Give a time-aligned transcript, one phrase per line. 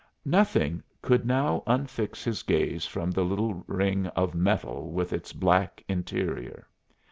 [0.25, 5.83] Nothing could now unfix his gaze from the little ring of metal with its black
[5.87, 6.67] interior.